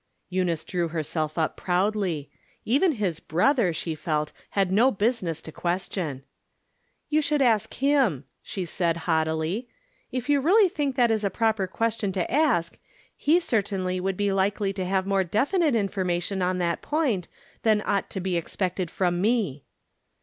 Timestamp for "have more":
14.85-15.23